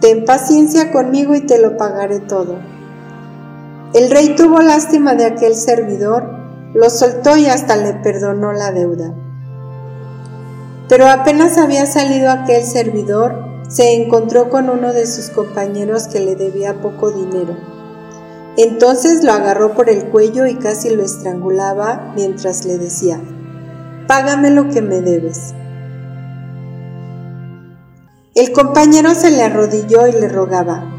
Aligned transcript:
Ten 0.00 0.24
paciencia 0.24 0.92
conmigo 0.92 1.34
y 1.34 1.40
te 1.40 1.58
lo 1.58 1.76
pagaré 1.76 2.20
todo. 2.20 2.58
El 3.94 4.10
rey 4.10 4.36
tuvo 4.36 4.60
lástima 4.60 5.14
de 5.14 5.24
aquel 5.24 5.54
servidor, 5.54 6.28
lo 6.74 6.90
soltó 6.90 7.36
y 7.36 7.46
hasta 7.46 7.76
le 7.76 7.94
perdonó 7.94 8.52
la 8.52 8.72
deuda. 8.72 9.14
Pero 10.88 11.08
apenas 11.08 11.56
había 11.56 11.86
salido 11.86 12.30
aquel 12.30 12.62
servidor, 12.62 13.44
se 13.68 13.94
encontró 13.94 14.50
con 14.50 14.68
uno 14.70 14.92
de 14.92 15.06
sus 15.06 15.30
compañeros 15.30 16.08
que 16.08 16.20
le 16.20 16.36
debía 16.36 16.80
poco 16.80 17.10
dinero. 17.10 17.56
Entonces 18.56 19.24
lo 19.24 19.32
agarró 19.32 19.74
por 19.74 19.90
el 19.90 20.06
cuello 20.06 20.46
y 20.46 20.54
casi 20.56 20.94
lo 20.94 21.02
estrangulaba 21.02 22.12
mientras 22.14 22.64
le 22.64 22.78
decía, 22.78 23.20
Págame 24.06 24.50
lo 24.50 24.68
que 24.68 24.82
me 24.82 25.00
debes. 25.00 25.54
El 28.36 28.52
compañero 28.52 29.14
se 29.14 29.30
le 29.30 29.42
arrodilló 29.42 30.06
y 30.06 30.12
le 30.12 30.28
rogaba, 30.28 30.92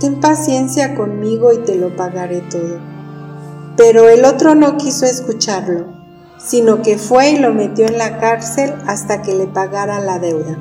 Ten 0.00 0.18
paciencia 0.18 0.96
conmigo 0.96 1.52
y 1.52 1.58
te 1.58 1.76
lo 1.76 1.94
pagaré 1.94 2.40
todo. 2.40 2.80
Pero 3.76 4.08
el 4.08 4.24
otro 4.24 4.56
no 4.56 4.76
quiso 4.76 5.06
escucharlo, 5.06 5.84
sino 6.44 6.82
que 6.82 6.98
fue 6.98 7.30
y 7.30 7.38
lo 7.38 7.54
metió 7.54 7.86
en 7.86 7.96
la 7.96 8.18
cárcel 8.18 8.74
hasta 8.88 9.22
que 9.22 9.36
le 9.36 9.46
pagara 9.46 10.00
la 10.00 10.18
deuda. 10.18 10.58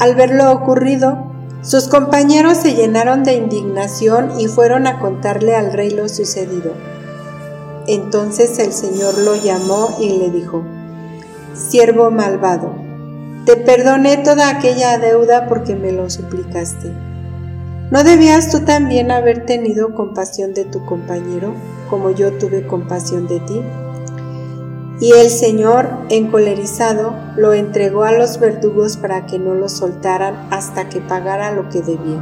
Al 0.00 0.16
ver 0.16 0.34
lo 0.34 0.52
ocurrido, 0.52 1.32
sus 1.62 1.88
compañeros 1.88 2.58
se 2.58 2.74
llenaron 2.74 3.24
de 3.24 3.36
indignación 3.36 4.38
y 4.38 4.48
fueron 4.48 4.86
a 4.86 5.00
contarle 5.00 5.56
al 5.56 5.72
rey 5.72 5.92
lo 5.92 6.10
sucedido. 6.10 6.72
Entonces 7.86 8.58
el 8.58 8.74
Señor 8.74 9.16
lo 9.16 9.34
llamó 9.34 9.96
y 9.98 10.18
le 10.18 10.30
dijo, 10.30 10.62
Siervo 11.54 12.10
malvado, 12.10 12.83
te 13.44 13.56
perdoné 13.56 14.16
toda 14.18 14.48
aquella 14.48 14.98
deuda 14.98 15.46
porque 15.48 15.76
me 15.76 15.92
lo 15.92 16.08
suplicaste. 16.08 16.92
¿No 17.90 18.02
debías 18.02 18.50
tú 18.50 18.60
también 18.60 19.10
haber 19.10 19.44
tenido 19.44 19.94
compasión 19.94 20.54
de 20.54 20.64
tu 20.64 20.84
compañero 20.86 21.54
como 21.90 22.10
yo 22.10 22.32
tuve 22.38 22.66
compasión 22.66 23.28
de 23.28 23.40
ti? 23.40 23.60
Y 25.00 25.12
el 25.12 25.28
Señor, 25.28 25.90
encolerizado, 26.08 27.14
lo 27.36 27.52
entregó 27.52 28.04
a 28.04 28.12
los 28.12 28.40
verdugos 28.40 28.96
para 28.96 29.26
que 29.26 29.38
no 29.38 29.54
lo 29.54 29.68
soltaran 29.68 30.46
hasta 30.50 30.88
que 30.88 31.00
pagara 31.00 31.52
lo 31.52 31.68
que 31.68 31.82
debía. 31.82 32.20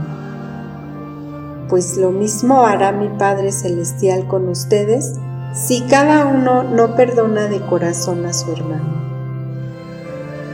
Pues 1.68 1.96
lo 1.96 2.10
mismo 2.10 2.66
hará 2.66 2.90
mi 2.90 3.08
Padre 3.08 3.52
Celestial 3.52 4.26
con 4.26 4.48
ustedes 4.48 5.14
si 5.54 5.82
cada 5.82 6.26
uno 6.26 6.64
no 6.64 6.96
perdona 6.96 7.46
de 7.46 7.60
corazón 7.60 8.26
a 8.26 8.32
su 8.32 8.50
hermano. 8.52 9.01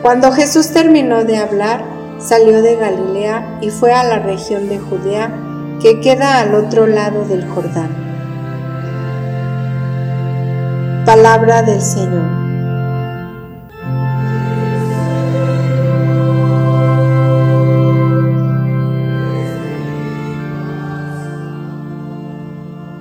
Cuando 0.09 0.33
Jesús 0.33 0.71
terminó 0.71 1.25
de 1.25 1.37
hablar, 1.37 1.85
salió 2.19 2.63
de 2.63 2.77
Galilea 2.77 3.59
y 3.61 3.69
fue 3.69 3.93
a 3.93 4.03
la 4.03 4.19
región 4.19 4.67
de 4.67 4.79
Judea 4.79 5.31
que 5.83 6.01
queda 6.01 6.41
al 6.41 6.55
otro 6.55 6.87
lado 6.87 7.27
del 7.27 7.47
Jordán. 7.47 7.91
Palabra 11.05 11.61
del 11.61 11.83
Señor. 11.83 12.25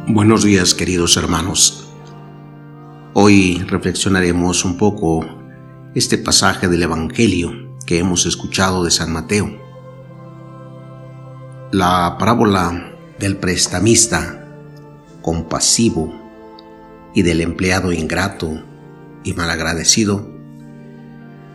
Buenos 0.07 0.43
días 0.43 0.73
queridos 0.73 1.15
hermanos. 1.15 1.87
Hoy 3.13 3.63
reflexionaremos 3.69 4.65
un 4.65 4.75
poco 4.77 5.36
este 5.95 6.17
pasaje 6.17 6.67
del 6.67 6.83
Evangelio 6.83 7.75
que 7.85 7.99
hemos 7.99 8.25
escuchado 8.25 8.83
de 8.83 8.91
San 8.91 9.11
Mateo. 9.11 9.49
La 11.71 12.17
parábola 12.19 12.93
del 13.19 13.37
prestamista 13.37 14.47
compasivo 15.21 16.13
y 17.13 17.23
del 17.23 17.41
empleado 17.41 17.91
ingrato 17.91 18.63
y 19.23 19.33
malagradecido 19.33 20.29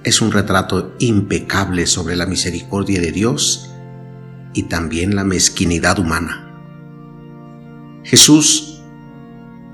es 0.04 0.20
un 0.20 0.32
retrato 0.32 0.94
impecable 0.98 1.86
sobre 1.86 2.16
la 2.16 2.26
misericordia 2.26 3.00
de 3.00 3.12
Dios 3.12 3.70
y 4.52 4.64
también 4.64 5.14
la 5.14 5.24
mezquinidad 5.24 5.98
humana. 5.98 6.48
Jesús 8.04 8.82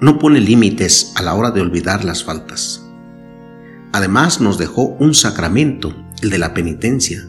no 0.01 0.19
pone 0.19 0.41
límites 0.41 1.13
a 1.17 1.23
la 1.23 1.35
hora 1.35 1.51
de 1.51 1.61
olvidar 1.61 2.05
las 2.05 2.23
faltas. 2.23 2.88
Además 3.93 4.41
nos 4.41 4.59
dejó 4.59 4.85
un 4.99 5.15
sacramento, 5.15 5.95
el 6.23 6.31
de 6.31 6.39
la 6.39 6.53
penitencia, 6.55 7.27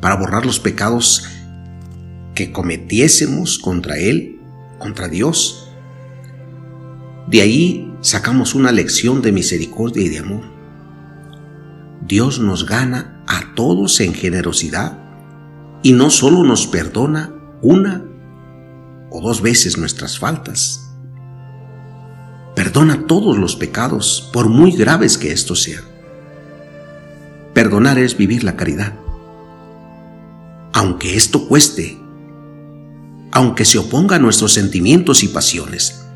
para 0.00 0.16
borrar 0.16 0.44
los 0.44 0.60
pecados 0.60 1.26
que 2.34 2.52
cometiésemos 2.52 3.58
contra 3.58 3.98
Él, 3.98 4.40
contra 4.78 5.08
Dios. 5.08 5.70
De 7.28 7.40
ahí 7.40 7.94
sacamos 8.00 8.54
una 8.54 8.72
lección 8.72 9.22
de 9.22 9.32
misericordia 9.32 10.02
y 10.02 10.08
de 10.08 10.18
amor. 10.18 10.42
Dios 12.06 12.40
nos 12.40 12.66
gana 12.66 13.22
a 13.26 13.54
todos 13.54 14.00
en 14.00 14.12
generosidad 14.12 14.98
y 15.82 15.92
no 15.92 16.10
solo 16.10 16.42
nos 16.42 16.66
perdona 16.66 17.32
una 17.62 18.04
o 19.10 19.20
dos 19.20 19.40
veces 19.40 19.78
nuestras 19.78 20.18
faltas. 20.18 20.90
Perdona 22.54 23.06
todos 23.06 23.38
los 23.38 23.56
pecados, 23.56 24.28
por 24.32 24.48
muy 24.48 24.72
graves 24.72 25.16
que 25.16 25.32
estos 25.32 25.62
sean. 25.62 25.91
Perdonar 27.54 27.98
es 27.98 28.16
vivir 28.16 28.44
la 28.44 28.56
caridad. 28.56 28.94
Aunque 30.72 31.16
esto 31.16 31.46
cueste, 31.48 31.98
aunque 33.30 33.64
se 33.64 33.78
oponga 33.78 34.16
a 34.16 34.18
nuestros 34.18 34.52
sentimientos 34.52 35.22
y 35.22 35.28
pasiones, 35.28 36.06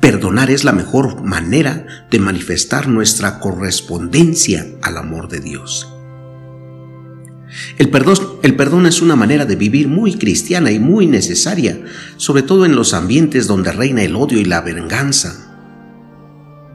perdonar 0.00 0.50
es 0.50 0.64
la 0.64 0.72
mejor 0.72 1.22
manera 1.22 1.86
de 2.10 2.18
manifestar 2.18 2.88
nuestra 2.88 3.38
correspondencia 3.38 4.66
al 4.82 4.96
amor 4.96 5.28
de 5.28 5.40
Dios. 5.40 5.88
El 7.78 7.88
perdón, 7.90 8.16
el 8.42 8.56
perdón, 8.56 8.86
es 8.86 9.00
una 9.00 9.14
manera 9.14 9.46
de 9.46 9.54
vivir 9.54 9.86
muy 9.86 10.14
cristiana 10.14 10.72
y 10.72 10.80
muy 10.80 11.06
necesaria, 11.06 11.80
sobre 12.16 12.42
todo 12.42 12.66
en 12.66 12.74
los 12.74 12.94
ambientes 12.94 13.46
donde 13.46 13.70
reina 13.70 14.02
el 14.02 14.16
odio 14.16 14.40
y 14.40 14.44
la 14.44 14.60
venganza. 14.60 15.54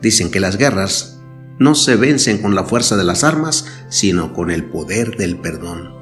Dicen 0.01 0.31
que 0.31 0.39
las 0.39 0.57
guerras 0.57 1.18
no 1.59 1.75
se 1.75 1.95
vencen 1.97 2.41
con 2.41 2.55
la 2.55 2.63
fuerza 2.63 2.95
de 2.95 3.03
las 3.03 3.23
armas, 3.23 3.65
sino 3.89 4.33
con 4.33 4.49
el 4.49 4.63
poder 4.63 5.17
del 5.17 5.37
perdón. 5.37 5.93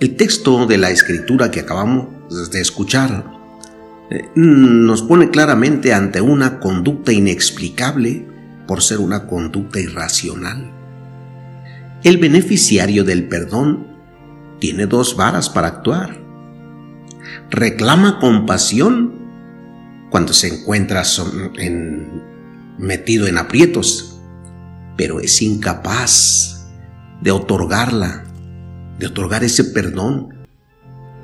El 0.00 0.16
texto 0.16 0.66
de 0.66 0.78
la 0.78 0.90
escritura 0.90 1.50
que 1.50 1.60
acabamos 1.60 2.50
de 2.50 2.60
escuchar 2.60 3.24
eh, 4.10 4.28
nos 4.34 5.02
pone 5.02 5.30
claramente 5.30 5.94
ante 5.94 6.20
una 6.20 6.60
conducta 6.60 7.12
inexplicable 7.12 8.26
por 8.66 8.82
ser 8.82 8.98
una 8.98 9.26
conducta 9.26 9.80
irracional. 9.80 10.72
El 12.04 12.18
beneficiario 12.18 13.04
del 13.04 13.28
perdón 13.28 13.86
tiene 14.60 14.86
dos 14.86 15.16
varas 15.16 15.48
para 15.48 15.68
actuar. 15.68 16.20
Reclama 17.50 18.18
compasión 18.18 19.14
cuando 20.10 20.32
se 20.32 20.48
encuentra 20.48 21.02
en 21.56 22.27
metido 22.78 23.26
en 23.26 23.38
aprietos, 23.38 24.20
pero 24.96 25.20
es 25.20 25.42
incapaz 25.42 26.66
de 27.20 27.30
otorgarla, 27.30 28.24
de 28.98 29.06
otorgar 29.06 29.44
ese 29.44 29.64
perdón. 29.64 30.34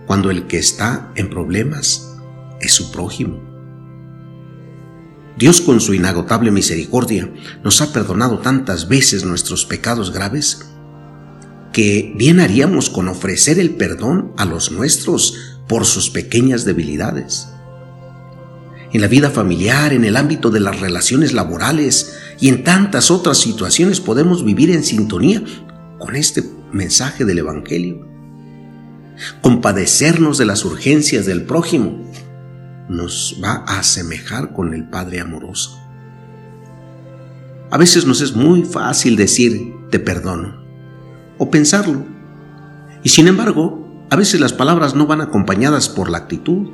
cuando 0.06 0.30
el 0.30 0.46
que 0.46 0.58
está 0.58 1.10
en 1.14 1.30
problemas 1.30 2.14
es 2.60 2.74
su 2.74 2.92
prójimo. 2.92 3.40
Dios 5.38 5.62
con 5.62 5.80
su 5.80 5.94
inagotable 5.94 6.50
misericordia 6.50 7.32
nos 7.64 7.80
ha 7.80 7.90
perdonado 7.92 8.38
tantas 8.40 8.86
veces 8.88 9.24
nuestros 9.24 9.64
pecados 9.64 10.12
graves 10.12 10.60
que 11.72 12.12
bien 12.16 12.38
haríamos 12.38 12.88
con 12.88 13.08
ofrecer 13.08 13.58
el 13.58 13.70
perdón 13.70 14.32
a 14.36 14.44
los 14.44 14.70
nuestros 14.70 15.58
por 15.66 15.86
sus 15.86 16.08
pequeñas 16.10 16.64
debilidades. 16.64 17.48
En 18.94 19.00
la 19.00 19.08
vida 19.08 19.28
familiar, 19.28 19.92
en 19.92 20.04
el 20.04 20.16
ámbito 20.16 20.50
de 20.50 20.60
las 20.60 20.78
relaciones 20.78 21.32
laborales 21.32 22.16
y 22.38 22.48
en 22.48 22.62
tantas 22.62 23.10
otras 23.10 23.38
situaciones 23.38 24.00
podemos 24.00 24.44
vivir 24.44 24.70
en 24.70 24.84
sintonía 24.84 25.42
con 25.98 26.14
este 26.14 26.44
mensaje 26.70 27.24
del 27.24 27.40
Evangelio. 27.40 28.06
Compadecernos 29.42 30.38
de 30.38 30.44
las 30.46 30.64
urgencias 30.64 31.26
del 31.26 31.42
prójimo 31.42 32.08
nos 32.88 33.40
va 33.42 33.64
a 33.66 33.80
asemejar 33.80 34.52
con 34.52 34.72
el 34.74 34.88
Padre 34.88 35.20
amoroso. 35.20 35.76
A 37.72 37.76
veces 37.76 38.06
nos 38.06 38.20
es 38.20 38.36
muy 38.36 38.62
fácil 38.62 39.16
decir 39.16 39.74
te 39.90 39.98
perdono 39.98 40.64
o 41.38 41.50
pensarlo. 41.50 42.06
Y 43.02 43.08
sin 43.08 43.26
embargo, 43.26 44.06
a 44.08 44.14
veces 44.14 44.38
las 44.38 44.52
palabras 44.52 44.94
no 44.94 45.08
van 45.08 45.20
acompañadas 45.20 45.88
por 45.88 46.10
la 46.10 46.18
actitud. 46.18 46.68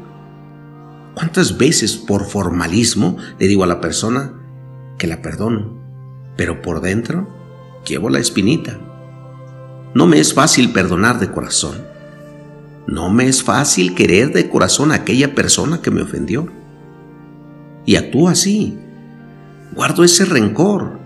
¿Cuántas 1.14 1.58
veces 1.58 1.96
por 1.96 2.26
formalismo 2.26 3.16
le 3.38 3.46
digo 3.46 3.64
a 3.64 3.66
la 3.66 3.80
persona 3.80 4.32
que 4.98 5.06
la 5.06 5.22
perdono, 5.22 5.76
pero 6.36 6.62
por 6.62 6.80
dentro 6.80 7.28
llevo 7.86 8.10
la 8.10 8.20
espinita? 8.20 8.78
No 9.92 10.06
me 10.06 10.20
es 10.20 10.34
fácil 10.34 10.72
perdonar 10.72 11.18
de 11.18 11.32
corazón. 11.32 11.84
No 12.86 13.10
me 13.10 13.26
es 13.26 13.42
fácil 13.42 13.94
querer 13.94 14.32
de 14.32 14.48
corazón 14.48 14.92
a 14.92 14.96
aquella 14.96 15.34
persona 15.34 15.82
que 15.82 15.90
me 15.90 16.02
ofendió. 16.02 16.48
Y 17.86 17.96
actúo 17.96 18.28
así. 18.28 18.78
Guardo 19.74 20.04
ese 20.04 20.24
rencor. 20.24 21.00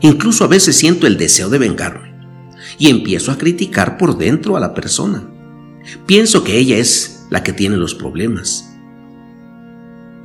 Incluso 0.00 0.44
a 0.44 0.48
veces 0.48 0.76
siento 0.76 1.06
el 1.06 1.18
deseo 1.18 1.48
de 1.50 1.58
vengarme. 1.58 2.12
Y 2.78 2.90
empiezo 2.90 3.30
a 3.30 3.38
criticar 3.38 3.96
por 3.96 4.18
dentro 4.18 4.56
a 4.56 4.60
la 4.60 4.74
persona. 4.74 5.22
Pienso 6.06 6.42
que 6.42 6.58
ella 6.58 6.78
es 6.78 7.26
la 7.30 7.42
que 7.44 7.52
tiene 7.52 7.76
los 7.76 7.94
problemas. 7.94 8.69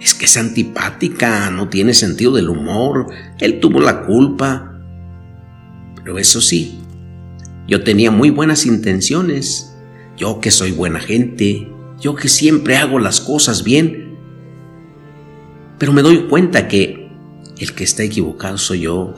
Es 0.06 0.14
que 0.14 0.26
es 0.26 0.38
antipática, 0.38 1.50
no 1.50 1.68
tiene 1.68 1.96
sentido 1.96 2.34
del 2.34 2.50
humor, 2.50 3.08
él 3.40 3.60
tuvo 3.60 3.82
la 3.82 4.06
culpa. 4.06 4.80
Pero 5.96 6.20
eso 6.20 6.42
sí, 6.42 6.78
yo 7.68 7.84
tenía 7.84 8.12
muy 8.12 8.30
buenas 8.30 8.68
intenciones, 8.68 9.76
yo 10.16 10.40
que 10.42 10.52
soy 10.52 10.74
buena 10.74 11.00
gente, 11.00 11.72
yo 12.00 12.14
que 12.14 12.30
siempre 12.30 12.78
hago 12.78 13.00
las 13.00 13.20
cosas 13.20 13.64
bien. 13.64 14.16
Pero 15.80 15.92
me 15.92 16.04
doy 16.04 16.28
cuenta 16.28 16.68
que 16.68 17.10
el 17.58 17.74
que 17.74 17.84
está 17.84 18.04
equivocado 18.04 18.60
soy 18.60 18.82
yo. 18.82 19.16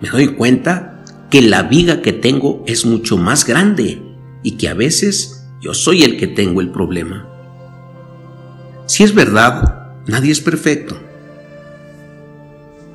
Me 0.00 0.08
doy 0.08 0.28
cuenta 0.28 1.04
que 1.30 1.42
la 1.42 1.62
viga 1.62 2.00
que 2.00 2.14
tengo 2.14 2.64
es 2.66 2.86
mucho 2.86 3.18
más 3.18 3.44
grande 3.44 4.00
y 4.42 4.52
que 4.52 4.70
a 4.70 4.74
veces 4.74 5.46
yo 5.60 5.74
soy 5.74 6.04
el 6.04 6.16
que 6.16 6.26
tengo 6.26 6.62
el 6.62 6.70
problema. 6.70 7.33
Si 8.86 9.02
es 9.02 9.14
verdad, 9.14 10.02
nadie 10.06 10.32
es 10.32 10.40
perfecto. 10.40 11.00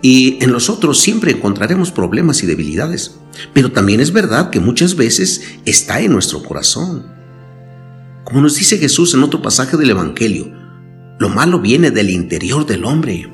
Y 0.01 0.41
en 0.43 0.51
los 0.51 0.69
otros 0.69 0.99
siempre 0.99 1.31
encontraremos 1.31 1.91
problemas 1.91 2.41
y 2.43 2.45
debilidades. 2.45 3.15
Pero 3.53 3.71
también 3.71 3.99
es 3.99 4.13
verdad 4.13 4.49
que 4.49 4.59
muchas 4.59 4.95
veces 4.95 5.41
está 5.65 5.99
en 5.99 6.13
nuestro 6.13 6.43
corazón. 6.43 7.05
Como 8.23 8.41
nos 8.41 8.55
dice 8.55 8.77
Jesús 8.77 9.13
en 9.13 9.23
otro 9.23 9.41
pasaje 9.41 9.75
del 9.75 9.89
Evangelio, 9.89 10.51
lo 11.19 11.29
malo 11.29 11.59
viene 11.59 11.91
del 11.91 12.09
interior 12.09 12.65
del 12.65 12.85
hombre. 12.85 13.29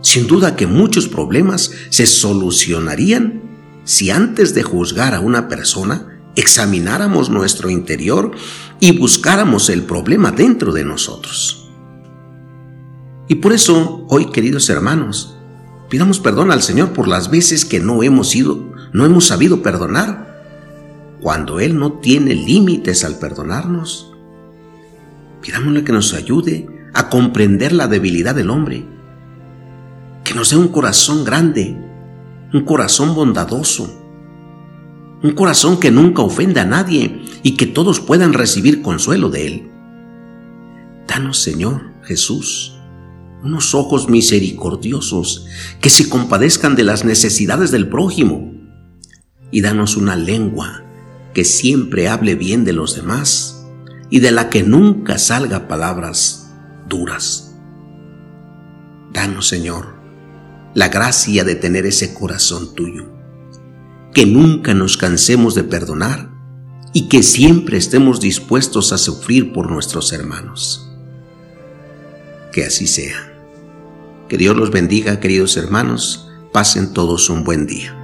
Sin 0.00 0.26
duda 0.26 0.56
que 0.56 0.66
muchos 0.66 1.08
problemas 1.08 1.72
se 1.90 2.06
solucionarían 2.06 3.42
si 3.84 4.10
antes 4.10 4.54
de 4.54 4.62
juzgar 4.62 5.14
a 5.14 5.20
una 5.20 5.48
persona 5.48 6.11
examináramos 6.36 7.30
nuestro 7.30 7.70
interior 7.70 8.32
y 8.80 8.98
buscáramos 8.98 9.68
el 9.68 9.82
problema 9.84 10.32
dentro 10.32 10.72
de 10.72 10.84
nosotros. 10.84 11.70
Y 13.28 13.36
por 13.36 13.52
eso, 13.52 14.06
hoy, 14.08 14.30
queridos 14.30 14.68
hermanos, 14.68 15.36
pidamos 15.88 16.20
perdón 16.20 16.50
al 16.50 16.62
Señor 16.62 16.92
por 16.92 17.08
las 17.08 17.30
veces 17.30 17.64
que 17.64 17.80
no 17.80 18.02
hemos 18.02 18.34
ido, 18.34 18.72
no 18.92 19.04
hemos 19.04 19.26
sabido 19.26 19.62
perdonar. 19.62 20.30
Cuando 21.20 21.60
Él 21.60 21.78
no 21.78 21.94
tiene 21.94 22.34
límites 22.34 23.04
al 23.04 23.18
perdonarnos, 23.18 24.12
pidámosle 25.40 25.84
que 25.84 25.92
nos 25.92 26.14
ayude 26.14 26.66
a 26.94 27.08
comprender 27.08 27.72
la 27.72 27.86
debilidad 27.86 28.34
del 28.34 28.50
hombre, 28.50 28.84
que 30.24 30.34
nos 30.34 30.50
dé 30.50 30.56
un 30.56 30.68
corazón 30.68 31.24
grande, 31.24 31.76
un 32.52 32.64
corazón 32.64 33.14
bondadoso, 33.14 34.01
un 35.22 35.32
corazón 35.32 35.78
que 35.78 35.90
nunca 35.90 36.22
ofenda 36.22 36.62
a 36.62 36.66
nadie 36.66 37.22
y 37.42 37.56
que 37.56 37.66
todos 37.66 38.00
puedan 38.00 38.32
recibir 38.32 38.82
consuelo 38.82 39.30
de 39.30 39.46
Él. 39.46 39.70
Danos, 41.06 41.38
Señor 41.38 41.92
Jesús, 42.02 42.76
unos 43.42 43.74
ojos 43.74 44.08
misericordiosos 44.08 45.46
que 45.80 45.90
se 45.90 46.08
compadezcan 46.08 46.74
de 46.74 46.84
las 46.84 47.04
necesidades 47.04 47.70
del 47.70 47.88
prójimo 47.88 48.52
y 49.50 49.60
danos 49.60 49.96
una 49.96 50.16
lengua 50.16 50.84
que 51.34 51.44
siempre 51.44 52.08
hable 52.08 52.34
bien 52.34 52.64
de 52.64 52.72
los 52.72 52.96
demás 52.96 53.66
y 54.10 54.20
de 54.20 54.30
la 54.30 54.50
que 54.50 54.62
nunca 54.62 55.18
salga 55.18 55.68
palabras 55.68 56.52
duras. 56.88 57.56
Danos, 59.12 59.48
Señor, 59.48 59.94
la 60.74 60.88
gracia 60.88 61.44
de 61.44 61.54
tener 61.54 61.86
ese 61.86 62.14
corazón 62.14 62.74
tuyo, 62.74 63.10
que 64.12 64.26
nunca 64.26 64.74
nos 64.74 64.96
cansemos 64.96 65.54
de 65.54 65.64
perdonar 65.64 66.30
y 66.92 67.08
que 67.08 67.22
siempre 67.22 67.78
estemos 67.78 68.20
dispuestos 68.20 68.92
a 68.92 68.98
sufrir 68.98 69.52
por 69.52 69.70
nuestros 69.70 70.12
hermanos. 70.12 70.90
Que 72.52 72.64
así 72.64 72.86
sea. 72.86 73.32
Que 74.28 74.36
Dios 74.36 74.56
los 74.56 74.70
bendiga, 74.70 75.20
queridos 75.20 75.56
hermanos. 75.56 76.28
Pasen 76.52 76.92
todos 76.92 77.30
un 77.30 77.44
buen 77.44 77.66
día. 77.66 78.01